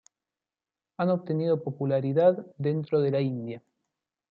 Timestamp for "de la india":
3.01-3.61